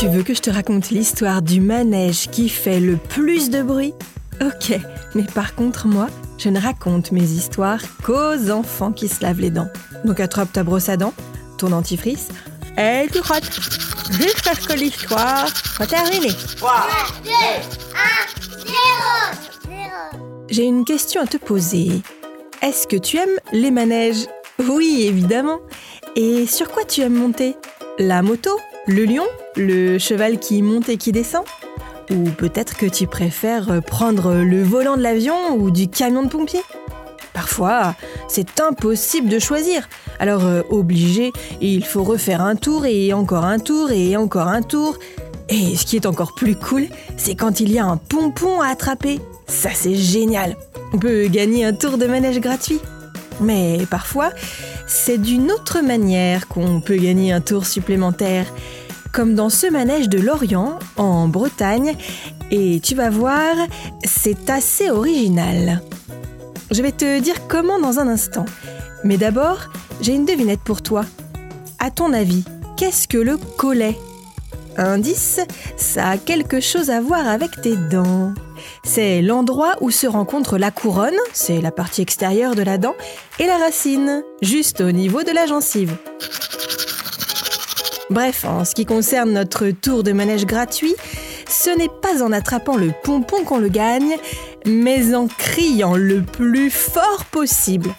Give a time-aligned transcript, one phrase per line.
[0.00, 3.92] Tu veux que je te raconte l'histoire du manège qui fait le plus de bruit?
[4.40, 4.80] Ok,
[5.14, 6.06] mais par contre moi,
[6.38, 9.68] je ne raconte mes histoires qu'aux enfants qui se lavent les dents.
[10.06, 11.12] Donc attrape ta brosse à dents,
[11.58, 12.28] ton dentifrice,
[12.78, 13.52] et tu frottes
[14.12, 16.32] jusqu'à ce que l'histoire soit terminée.
[16.56, 16.86] 3,
[17.22, 17.34] 2, 1,
[18.64, 20.16] 0,
[20.48, 22.00] J'ai une question à te poser.
[22.62, 24.28] Est-ce que tu aimes les manèges?
[24.66, 25.58] Oui, évidemment.
[26.16, 27.54] Et sur quoi tu aimes monter?
[27.98, 28.58] La moto?
[28.86, 29.26] Le lion?
[29.56, 31.44] Le cheval qui monte et qui descend?
[32.10, 36.60] Ou peut-être que tu préfères prendre le volant de l'avion ou du camion de pompier?
[37.32, 37.94] Parfois,
[38.28, 39.88] c'est impossible de choisir.
[40.18, 44.62] Alors, euh, obligé, il faut refaire un tour et encore un tour et encore un
[44.62, 44.96] tour.
[45.48, 48.68] Et ce qui est encore plus cool, c'est quand il y a un pompon à
[48.68, 49.20] attraper.
[49.46, 50.56] Ça, c'est génial.
[50.92, 52.80] On peut gagner un tour de manège gratuit.
[53.40, 54.30] Mais parfois,
[54.86, 58.46] c'est d'une autre manière qu'on peut gagner un tour supplémentaire,
[59.12, 61.96] comme dans ce manège de Lorient, en Bretagne,
[62.50, 63.54] et tu vas voir,
[64.04, 65.82] c'est assez original.
[66.70, 68.44] Je vais te dire comment dans un instant.
[69.04, 69.70] Mais d'abord,
[70.00, 71.04] j'ai une devinette pour toi.
[71.78, 72.44] À ton avis,
[72.76, 73.98] qu'est-ce que le collet?
[74.76, 75.40] Indice,
[75.76, 78.32] ça a quelque chose à voir avec tes dents.
[78.84, 82.94] C'est l'endroit où se rencontre la couronne, c'est la partie extérieure de la dent,
[83.38, 85.96] et la racine, juste au niveau de la gencive.
[88.10, 90.94] Bref, en ce qui concerne notre tour de manège gratuit,
[91.48, 94.16] ce n'est pas en attrapant le pompon qu'on le gagne,
[94.66, 97.90] mais en criant le plus fort possible.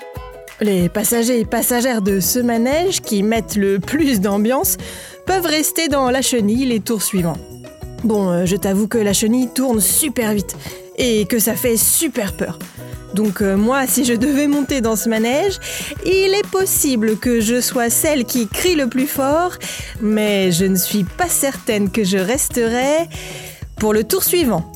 [0.59, 4.75] Les passagers et passagères de ce manège qui mettent le plus d'ambiance
[5.25, 7.38] peuvent rester dans la chenille les tours suivants.
[8.03, 10.57] Bon, euh, je t'avoue que la chenille tourne super vite
[10.97, 12.59] et que ça fait super peur.
[13.13, 15.59] Donc euh, moi, si je devais monter dans ce manège,
[16.05, 19.53] il est possible que je sois celle qui crie le plus fort,
[20.01, 23.09] mais je ne suis pas certaine que je resterai
[23.77, 24.71] pour le tour suivant.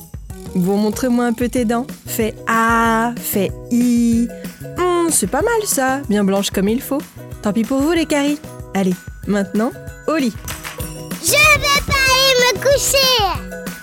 [0.56, 1.85] Bon, montre-moi un peu tes dents.
[2.06, 4.28] Fais A, fais I.
[4.78, 7.01] Hum, c'est pas mal ça, bien blanche comme il faut.
[7.41, 8.40] Tant pis pour vous les caries.
[8.74, 8.95] Allez,
[9.28, 9.72] maintenant,
[10.07, 10.34] au lit.
[11.24, 13.65] Je vais pas aller me coucher